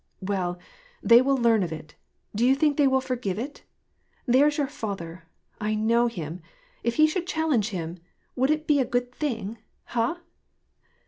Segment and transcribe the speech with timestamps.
[0.21, 0.57] "Well,
[1.03, 1.93] they will learn of it;
[2.33, 3.65] do you think they will forgive it?
[4.25, 5.27] There's your father,
[5.59, 6.41] I know him,
[6.81, 7.99] if he should challenge him,
[8.35, 9.59] would it be a good thing?
[9.93, 10.19] Ha